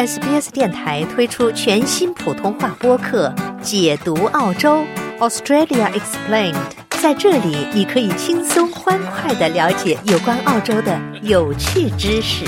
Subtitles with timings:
[0.00, 3.28] SBS 电台推出全新普通话播客
[3.60, 4.82] 《解读澳洲
[5.18, 6.54] Australia Explained》。
[7.02, 12.46] 在这里，你可以轻松欢快的了解有关澳洲的有趣知识。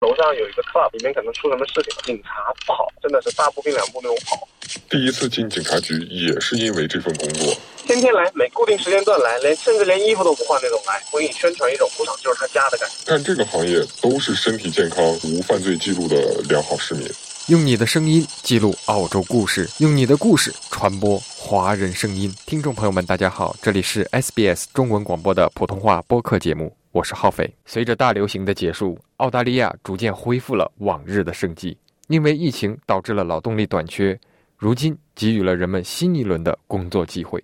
[0.00, 2.30] 楼上有一个 club，里面可能出什么事情，警察
[2.66, 4.48] 跑，真的是大步并两步那种跑。
[4.88, 7.54] 第一次进警察局也是因为这份工作。
[7.84, 13.10] 天天来，每固定时间段来，连甚至连衣服都不换那种来，我给你宣传一种赌场就是他家的感觉。
[13.10, 17.08] 干这个行业都是身体健康、无犯罪记录的良好市民。
[17.48, 22.32] 用你的声音记录澳洲故事，用你的故事传播华人声音。
[22.46, 27.52] 听众朋友们，大家好，这里是 SBS 中文广播的普通话播客节目，我是浩飞。
[27.66, 31.76] 随着大流行的结束，澳大利亚逐渐恢复了往日的生机。
[32.06, 34.18] 因为疫情导致了劳动力短缺，
[34.62, 37.42] 如今给予了人们新一轮的工作机会。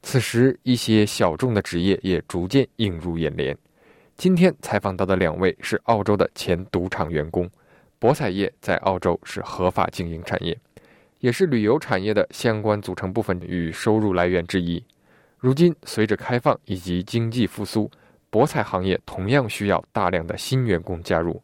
[0.00, 3.58] 此时，一些小众的职业也逐渐映入眼帘。
[4.16, 7.50] 今天采访到的两位是澳洲的前赌场员工。
[7.98, 10.56] 博彩业在澳洲是合法经营产业，
[11.18, 14.80] 也是旅游产业的相关组成部分与收入来源之一。
[15.38, 17.90] 如今，随着开放以及经济复苏，
[18.30, 21.42] 博彩行业同样需要大量的新员工加入。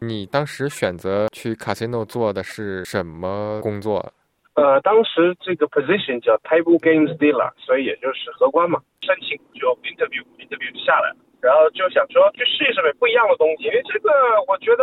[0.00, 4.12] 你当时选择去 casino 做的是什么工作？
[4.54, 8.80] 呃，当时这个 position 叫 table games dealer，所以也就是荷官嘛。
[9.02, 13.64] 申请就 interview，interview 就下来了，然后就想说去试一试呗，不一样的东西。
[13.64, 14.10] 因为这个
[14.48, 14.82] 我觉得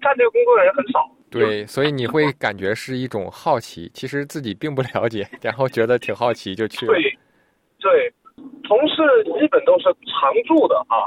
[0.00, 1.06] 干这个工作的人很少。
[1.30, 6.92] 对，所以你会感觉是一种好奇，其实自己并不了解，然后觉得挺好奇就去了。
[6.94, 7.02] 对，
[7.78, 8.12] 对，
[8.64, 8.96] 同事
[9.38, 11.06] 基本都是常驻的啊，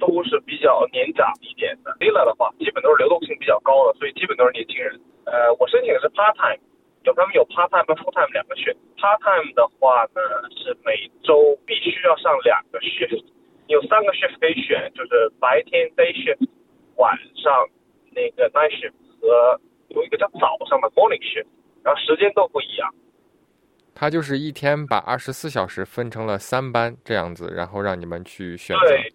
[0.00, 1.94] 都是比较年长一点的。
[2.00, 4.98] dealer 的话，基本都是流动性比较高的，所以基本都是年轻人。
[5.26, 6.58] 呃，我申请的是 part time。
[7.04, 13.24] 有他们有 part time 和 full time 两个选，part time 的话呢是每周必须要上两个 shift，
[13.68, 16.46] 有三个 shift 可以选，就是白天 day shift，
[16.96, 17.66] 晚上
[18.10, 21.46] 那个 night shift 和有一个叫早上的 morning shift，
[21.82, 22.94] 然后时间都不一样。
[23.94, 28.86] 他就是一天把二十四小时分成了三班这样子，然后让你们去选择。
[28.86, 29.12] 对，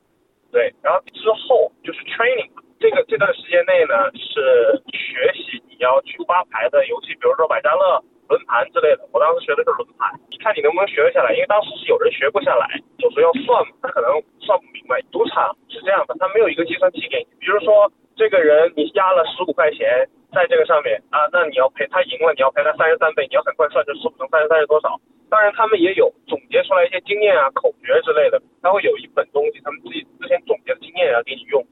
[0.56, 2.48] 对，然后之后就是 training，
[2.80, 5.60] 这个这段时间内呢是学习。
[5.68, 8.00] 你要去发牌的游戏，比如说百家乐、
[8.32, 9.04] 轮盘之类的。
[9.12, 11.36] 我当时学的是轮盘，你看你能不能学得下来？
[11.36, 12.72] 因为当时是有人学不下来，
[13.04, 14.08] 有时候要算嘛，他可能
[14.40, 15.04] 算不明白。
[15.12, 17.28] 赌场是这样的，他没有一个计算器给你。
[17.44, 24.96] 比如说这个人你压了十五块钱在这个上面啊，那你要赔他赢了，你要赔他三十三倍，你要很快算这十五乘三十三是多少？
[25.28, 31.64] 当然他们也有总结出来一些经验啊、口诀之类的，他会有一本东西，他们自己之前总结的经验要给你用。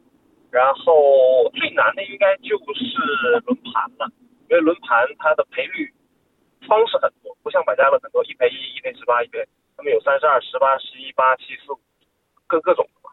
[0.52, 4.06] 然后最难的应该就是轮盘了，
[4.48, 5.90] 因为轮盘它的赔率
[6.68, 9.44] 方式很多，不像百家乐很多一赔一，一赔十八，一赔
[9.76, 11.74] 他们有三十二、十八、十一、八、七、四、
[12.46, 13.10] 各各种的嘛，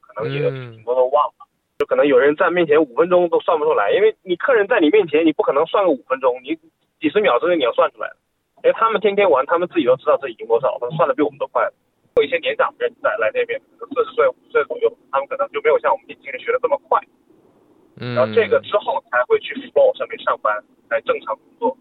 [0.00, 0.38] 可能也
[0.70, 6.54] 挺多都忘了，就可能有人在面前五分钟都算不出来，因为你客人在你面前，你不可能算个五分钟，你
[7.00, 8.12] 几十秒之内你要算出来，
[8.62, 11.68] 因为他们天天玩，他们自己都知道自己赢多少，他算的比我们都快。
[12.16, 17.00] 有一些年长的人在来那边，可能四十岁、五十岁左右，他们可能就没有像我们年轻人学的这么快。
[17.96, 18.14] 嗯。
[18.14, 20.54] 然后这个之后才会去 floor 上面上班，
[20.88, 21.76] 来正常工作。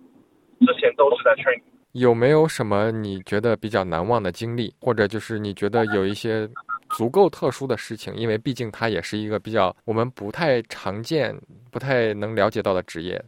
[0.66, 1.62] 之前都是在 training。
[1.92, 6.50] 有没有什么你觉得比较难忘的经历，或者就是你觉得有一些
[6.90, 8.16] 足够特殊的事情？
[8.16, 11.40] 因为毕竟它也是一个比较我们不太常见、
[11.72, 13.24] 不太能了解到的职业。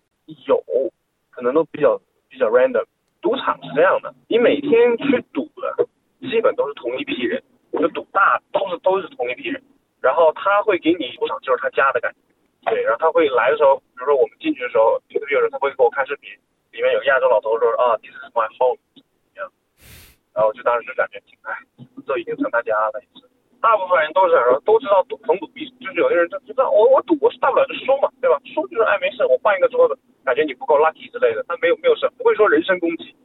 [0.47, 0.59] 有，
[1.29, 2.83] 可能都比较比较 random。
[3.21, 5.44] 赌场是这样的，你每天去赌的。
[6.29, 7.41] 基本都是同一批人，
[7.73, 9.61] 就赌大都是都是同一批人，
[10.01, 16.29] 然后他会给你赌场就是他家的感觉，对，然后他会来的时候，比如说我们进去的时候，有的有人他会给我看视频，
[16.71, 19.49] 里面有亚洲老头说啊，this is my home，这样，
[20.33, 21.51] 然后就当时就感觉挺哎，
[22.05, 23.27] 这已经成他家了，也是。
[23.61, 28.39] 大部分人都是说都知道赌逢赌必，就是有的人就知道我我赌我是大不了就输嘛，对吧？
[28.53, 33.15] 输就是哎没事，我换一个桌子，感觉你不够 lucky 之类的，他没有没有事，不会说人身攻击。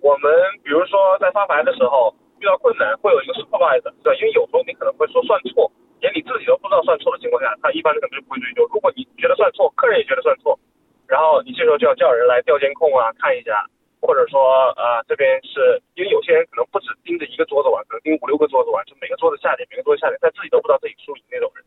[0.00, 0.32] 我们
[0.64, 2.14] 比如说在发牌的时候。
[2.40, 5.70] 遇到困难会有一个 supervisor，对，因为有时候你可能会说算错，
[6.00, 8.64] 连你自己都不知道算错的情况下，他一般可能就不会追究。
[8.72, 10.58] 如果你觉得算错，客人也觉得算错，
[11.06, 13.68] 然后你这时候就要叫人来调监控啊，看一下，
[14.00, 21.62] 或者说啊这边是因为有些人可能不止盯着一个桌子玩，可能盯五六个桌子玩，就每个桌子下点，每个桌子下点，他自己都不知道自己输赢那种人，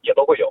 [0.00, 0.48] 也都会有，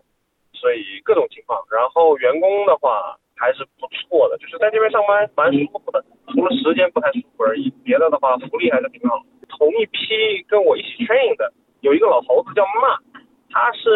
[0.54, 1.66] 所以各种情况。
[1.74, 6.04] 然后员工的话还是不错的，就是在这边上班蛮舒服的，
[6.34, 9.20] 除了时间不太舒服而已，别的的话福利还是挺好。
[9.50, 12.98] 同一批跟我一起 train 的有一个老头子叫骂，
[13.50, 13.90] 他是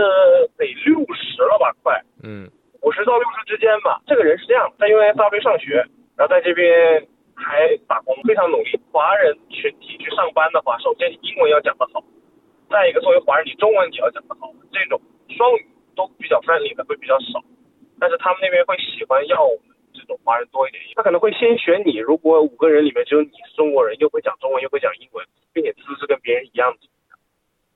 [0.58, 2.50] 得六十了吧，快，嗯，
[2.82, 4.02] 五十到六十之间吧。
[4.06, 5.86] 这个人是这样，他因为大学上学，
[6.16, 8.80] 然后在这边还打工，非常努力。
[8.92, 12.04] 华人群体去上班的话，首先英文要讲得好，
[12.70, 15.00] 再一个作为华人，你中文你要讲得好，这种
[15.30, 17.42] 双语都比较 friendly 的会比较少，
[18.00, 20.84] 但是他们那边会喜欢要我们这种华人多一点。
[20.96, 26.74] 他可能会先选你，如果五个人里面只有你是中国人，又会讲中文又会讲英文，并且资质跟别人一样，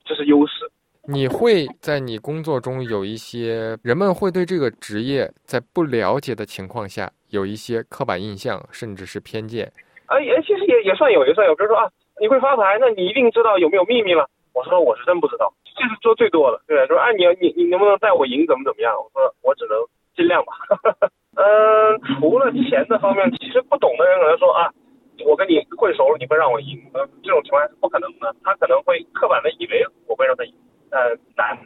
[0.04, 0.70] 这是优势。
[1.08, 9.66] 你会在你工作中有一些人们会对这个职业在不了解的情况下有一些刻板印象，甚至是偏见。
[10.06, 11.56] 啊，也其实也也算有，也算有。
[11.56, 11.90] 比如说啊，
[12.20, 14.30] 你会发财，那你一定知道有没有秘密了。
[14.54, 16.62] 我说我是真不知道，这是做最多的。
[16.68, 18.94] 对，说啊，你你你能不能带我赢，怎么怎么样？
[18.94, 19.74] 我说我只能
[20.14, 20.52] 尽量吧。
[21.34, 24.70] 嗯，除了钱的方面，其实不懂的人可能说啊，
[25.26, 26.78] 我跟你混熟了，你会让我赢？
[26.92, 28.34] 呃，这种情况是不可能的。
[28.44, 30.54] 他可能会刻板的以为我会让他赢。
[30.90, 30.98] 呃，
[31.36, 31.58] 难。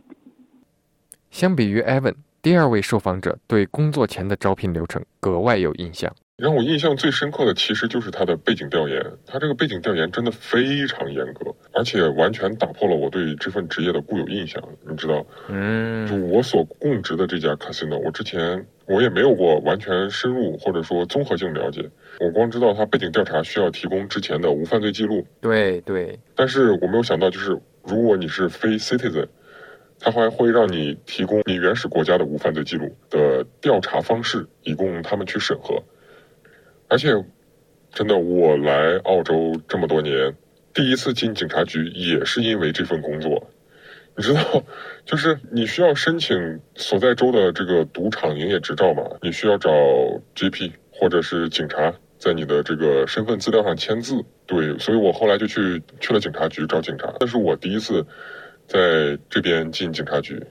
[1.30, 6.12] 相比于 Evan，第二位受访者对工作前的招聘流程格外有印象。
[6.36, 14.62] 让我印象最深刻的其实就是他的背景调研，他这个背景调研真的非常严格，而且完全打破了我对这份职业的固有印象。
[14.86, 21.88] 你知道，嗯，就我所供职的这家 casino，我之前我也没有过完全深入或者说综合性了解，
[22.20, 27.58] 我光知道他背景调查需要提供之前的无犯罪记录，对对，但是我没有想到就是。
[27.88, 29.28] 如果你是非 citizen，
[30.00, 35.80] 他还会让你提供你原始国家的无犯罪记录的调查方式，以供他们去审核。
[36.88, 37.12] 而且，
[37.92, 40.34] 真的，我来澳洲这么多年，
[40.72, 43.50] 第一次进警察局也是因为这份工作。
[44.16, 44.62] 你知道，
[45.04, 49.02] 就是你需要申请所在州的这个赌场营业执照嘛？
[49.22, 49.70] 你需要找
[50.34, 51.94] GP 或者是警察。
[52.18, 57.12] 在你的这个身份资料上签字，对，所以我后来就去去了警察局找警察。
[57.20, 58.06] 那是我第一次
[58.66, 60.42] 在这边进警察局，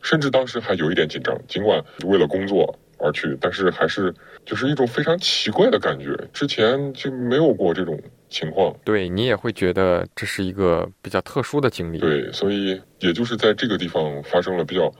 [0.00, 4.14] 甚至当时还有一点紧张，尽管为了工作而去，但是还是
[4.44, 8.74] 就是一种非常奇怪的感觉，之前就没有过这种情况。
[8.84, 11.98] 对你也会觉得这是一个比较特殊的经历。
[11.98, 14.92] 对，所以也就是在这个地方发生了比较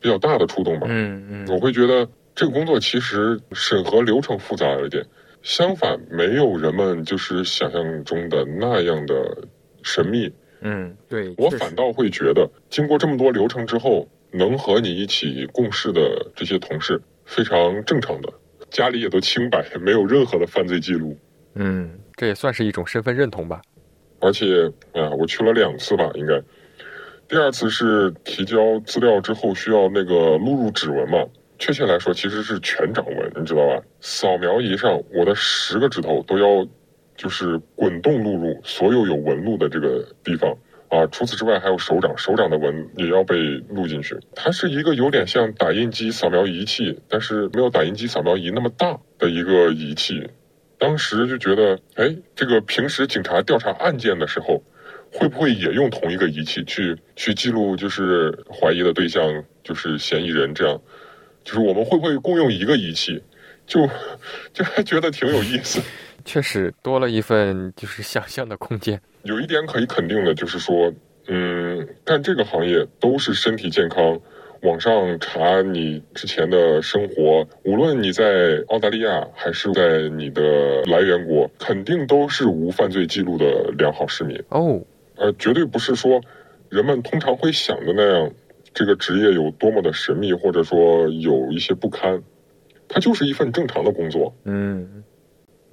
[0.00, 0.86] 比较大的触动吧。
[0.90, 5.04] 嗯嗯，我会觉得这个工作其实审核流程复杂了一点。
[5.42, 9.48] 相反，没有人们就是想象中的那样的
[9.82, 10.30] 神秘。
[10.60, 17.00] 嗯，对我反倒会觉得，经过这么多流程之后，能和你一起共事的这些同事
[17.30, 18.28] 非常正常的，
[18.70, 21.16] 家里也都清白，没有任何的犯罪记录。
[21.54, 23.62] 嗯，这也算是一种身份认同吧。
[24.18, 26.42] 而且啊，我去了两次吧，应该，
[27.28, 31.24] 第二次是提交资料之后需要那个录入指纹嘛。
[31.60, 33.80] 确切来说，其实是全掌纹，你知道吧？
[34.00, 36.66] 扫描仪上，我的十个指头都要，
[37.16, 40.52] 就是滚动录入所有有纹路的这个地方
[40.90, 41.06] 啊。
[41.10, 43.36] 除此之外，还有手掌，手掌的纹也要被
[43.70, 44.18] 录进去。
[44.34, 50.28] 它是一个有点像打印机扫描仪器，但是没有打印机扫描仪那么大的一个仪器。
[50.78, 54.62] 当时就觉得，哎，这个平时警察调查案件的时候，
[55.12, 60.80] 会不会也用同一个仪器去去记录，就是怀疑的对象，就是嫌疑人这样？
[61.44, 63.22] 就是我们会不会共用一个仪器，
[63.70, 63.88] 就
[64.52, 65.80] 就还觉得挺有意思，
[66.26, 69.00] 确实多了一份就是想象的空间。
[69.22, 70.92] 有一点可以肯定的就是说，
[71.28, 74.20] 嗯，干这个行业都是身体健康。
[74.62, 84.78] 网上查你之前的生活，无论你在澳大利亚还是在你的来源国，肯定都是无犯罪记录的良好市民哦。
[85.14, 86.20] 呃，绝对不是说
[86.68, 88.30] 人们通常会想的那样。
[88.72, 92.22] 这个职业有多么的神秘，或者说有一些不堪，
[92.90, 94.34] 它就是一份正常的工作。
[94.44, 95.02] 嗯，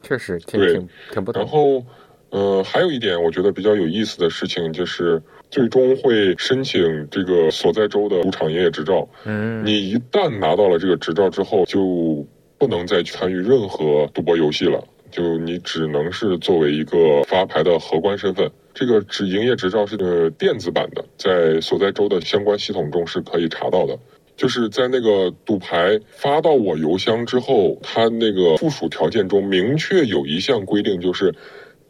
[0.03, 0.79] 确实，对，
[1.11, 1.41] 挺不同。
[1.41, 1.83] 然后，
[2.29, 9.07] 呃，还有一点我觉得比较有意思的事情就是，最终会申请这个所在州的赌场营业执照。
[9.25, 12.25] 嗯，你一旦拿到了这个执照之后，就
[12.57, 18.49] 不能再参与任何赌博游戏了，就你只能是作为一个发牌的荷官身份。
[18.73, 23.97] 这个执营业执照是呃电子版的，在所在州的相关系统中是可以查到的。
[24.37, 31.35] 就是在那个赌牌发到我邮箱之后，它那个附属条件中明确有一项规定，就是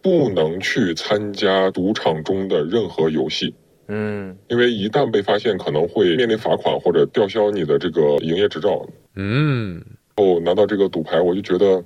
[0.01, 3.53] 不能去参加赌场中的任何游戏。
[3.87, 8.87] 嗯，因为一旦被发现，可能会面临罚款或者吊销你的这个营业执照。
[9.15, 9.83] 嗯，
[10.15, 11.83] 哦拿到这个赌牌，我就觉得。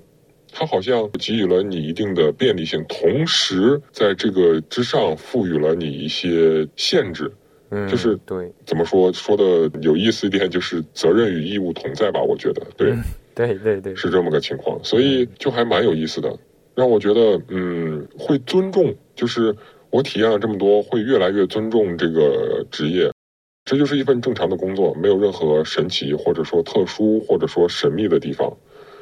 [0.53, 7.31] 它好像给予了你一定的便利性，同时在这个之上赋予了你一些限制。
[7.71, 12.21] 嗯，就是对，怎么说说的有意思一点，就是责任与义务同在吧？
[12.21, 12.93] 我觉得，对，
[13.33, 16.37] 对对对，是这么个情况，所以就还蛮有意思的，
[16.75, 19.55] 让我觉得，嗯，会尊重，就是
[19.89, 23.09] 我体验了这么多，会越来越尊重这个职业，
[23.63, 28.51] 这就是一份正常的工作，没有任何神奇或者说特殊或者说神秘的地方。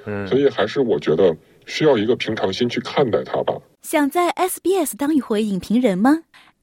[0.05, 1.35] 嗯，所以还是我觉得
[1.65, 3.53] 需要一个平常心去看待它吧。
[3.81, 6.19] 想在 SBS 当一回影评人吗